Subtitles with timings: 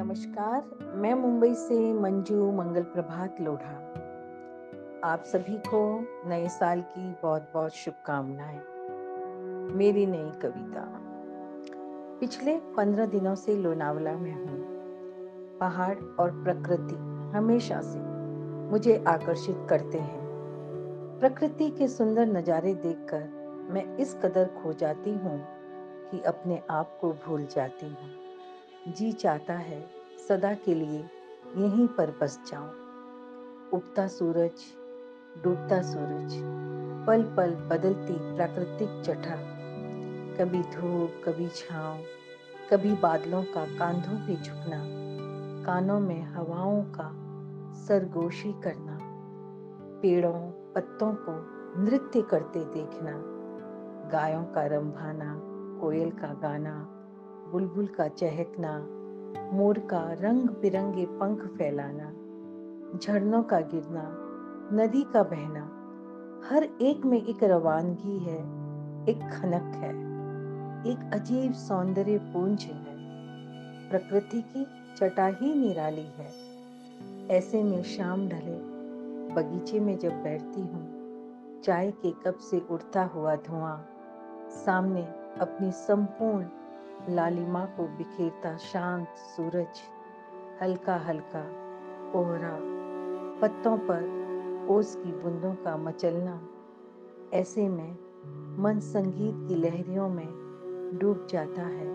[0.00, 3.72] नमस्कार, मैं मुंबई से मंजू मंगल प्रभात लोढ़ा।
[5.04, 8.60] आप सभी को नए साल की बहुत बहुत शुभकामनाएँ।
[9.76, 10.84] मेरी नई कविता।
[12.20, 14.58] पिछले पंद्रह दिनों से लोनावला में हूँ।
[15.58, 16.94] पहाड़ और प्रकृति
[17.36, 17.98] हमेशा से
[18.70, 20.20] मुझे आकर्षित करते हैं।
[21.20, 23.28] प्रकृति के सुंदर नज़ारे देखकर
[23.70, 25.46] मैं इस कदर खो जाती हूँ
[26.10, 28.19] कि अपने आप को भूल जाती हूँ।
[28.88, 29.90] जी चाहता है,
[30.28, 30.98] सदा के लिए
[31.56, 32.68] यहीं पर बस जाऊँ।
[33.72, 34.52] उगता सूरज,
[35.44, 36.36] डूबता सूरज,
[37.06, 39.36] पल पल बदलती प्राकृतिक चटा
[40.36, 41.98] कभी धूप, कभी छांव,
[42.70, 44.84] कभी बादलों का कांधों पे झुकना,
[45.66, 47.12] कानों में हवाओं का
[47.74, 48.98] सरगोशी करना।
[50.02, 51.32] पेड़ों, पत्तों को
[51.80, 53.12] नृत्य करते देखना,
[54.10, 55.40] गायों का रंभाना,
[55.80, 56.96] कोयल का गाना
[57.52, 58.78] बुलबुल का चहकना,
[59.56, 62.04] मोर का रंग बिरंगे पंख फैलाना,
[62.98, 64.02] झरनों का गिरना,
[64.72, 65.62] नदी का बहना।
[66.48, 68.38] हर एक में एक रवानगी है,
[69.08, 69.90] एक खनक है,
[70.92, 72.98] एक अजीब सौंदर्य पुंज है।
[73.90, 76.30] प्रकृति की चटा ही निराली है।
[77.28, 78.58] ऐसे में शाम ढले,
[79.34, 80.86] बगीचे में जब बैठती हूँ,
[81.64, 83.88] चाय के कप से उड़ता हुआ धुआँ,
[84.50, 85.02] सामने
[85.40, 86.46] अपनी संपूर्ण
[87.10, 89.80] लालिमा को बिखेरता शांत सूरज
[90.62, 91.44] हल्का हल्का
[92.12, 92.58] कोहरा।
[93.40, 94.20] पत्तों पर
[94.70, 96.40] ओस की बूंदों का मचलना।
[97.34, 97.92] ऐसे में
[98.62, 100.28] मन संगीत की लहरियों में
[101.00, 101.90] डूब जाता है।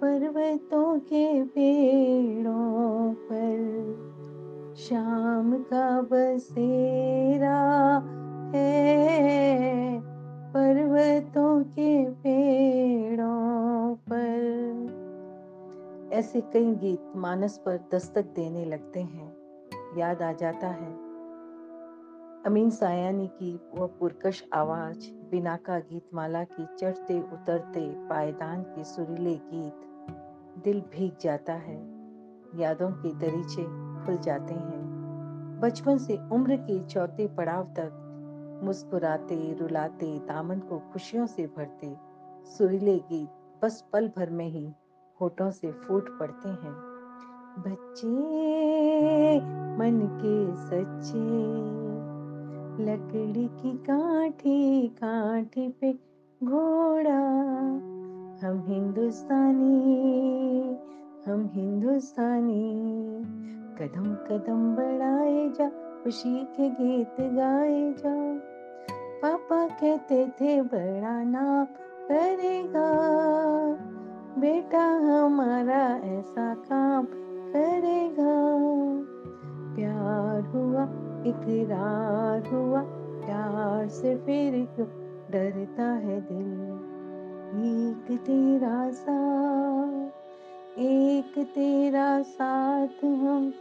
[0.00, 3.54] पर्वतों के पेड़ों पर
[4.76, 7.58] शाम का बसेरा
[16.14, 19.36] ऐसे कई गीत मानस पर दस्तक देने लगते हैं।
[19.98, 20.92] याद आ जाता है।
[22.46, 29.34] अमीन सायानी की वह पुरकश आवाज़, बिना का गीतमाला की चढ़ते उतरते पायदान के सुरीले
[29.34, 29.74] गीत,
[30.64, 31.76] दिल भीग जाता है।
[32.54, 33.64] यादों के दरीचे
[34.04, 34.84] खुल जाते हैं।
[35.62, 38.00] बचपन से उम्र के चौथे पड़ाव तक
[38.64, 41.96] मुस्कुराते, रुलाते, दामन को खुशियों से भरते,
[42.44, 43.30] सुरीले गीत
[43.62, 44.72] बस पल भर में ही
[45.20, 46.74] होठों से फूट पड़ते हैं।
[47.58, 48.14] बच्चे
[49.76, 51.26] मन के सच्चे,
[52.84, 55.92] लकड़ी की काठी काठी पे
[56.44, 57.20] घोड़ा,
[58.46, 59.74] हम हिंदुस्तानी
[61.26, 63.24] हम हिंदुस्तानी।
[63.78, 65.68] कदम कदम बढ़ाए जा,
[66.04, 68.38] खुशी के गीत गाए जा।
[69.22, 71.64] पापा कहते थे, बड़ा नाम
[72.08, 73.03] करेगा।
[74.44, 77.04] बेटा, हमारा ऐसा काम
[77.52, 78.54] करेगा।
[79.76, 80.82] प्यार हुआ,
[81.26, 82.80] इकरार हुआ,
[83.26, 84.88] प्यार से फिर क्यों
[85.30, 86.74] डरता है दिल?
[87.64, 90.10] एक तेरा साथ,
[90.78, 93.52] एक तेरा साथ हम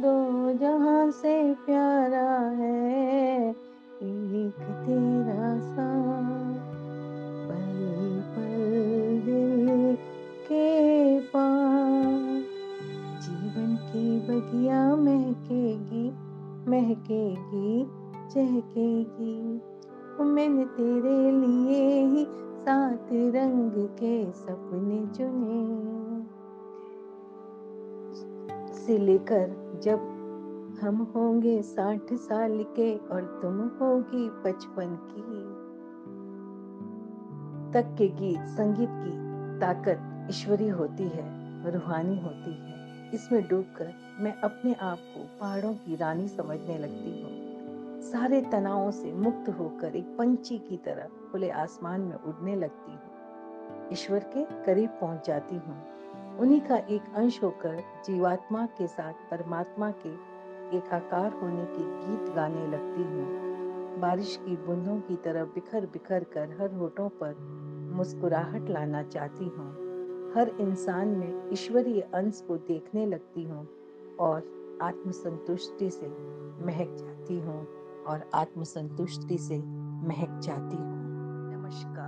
[0.00, 3.50] दो जहाँ से प्यारा है।
[4.02, 5.93] एक तेरा सा
[14.28, 16.24] बगिया महकेगी
[16.68, 17.84] महकेगी,
[18.30, 19.60] चहकेगी।
[20.24, 22.24] मैंने तेरे लिए ही
[22.64, 25.64] सात रंग के सपने चुने।
[28.74, 29.98] से लेकर जब
[30.82, 35.44] हम होंगे साठ साल के और तुम होगी बचपन की,
[37.72, 39.12] तक के गीत, संगीत की
[39.60, 41.26] ताकत ईश्वरी होती है,
[41.72, 42.83] रूहानी होती है।
[43.14, 49.12] इसमें डूबकर मैं अपने आप को पहाड़ों की रानी समझने लगती हूँ। सारे तनावों से
[49.12, 54.90] मुक्त होकर एक पंछी की तरह खुले आसमान में उड़ने लगती हूँ। ईश्वर के करीब
[54.90, 55.76] पहुँच जाती हूँ।
[56.38, 60.14] उन्हीं का एक अंश होकर जीवात्मा के साथ परमात्मा के
[60.76, 66.56] एकाकार होने के गीत गाने लगती हूँ। बारिश की बूंदों की तरह बिखर बिखर कर
[66.60, 67.34] हर होठों पर
[67.94, 69.83] मुस्कुराहट लाना चाहती हूँ।
[70.34, 73.68] हर इंसान में ईश्वरीय अंश को देखने लगती हूँ
[74.20, 74.38] और
[74.82, 76.06] आत्मसंतुष्टि से
[76.66, 77.66] महक जाती हूँ
[78.06, 79.58] और आत्मसंतुष्टि से
[80.08, 80.94] महक जाती हूँ।
[81.52, 82.03] नमस्कार।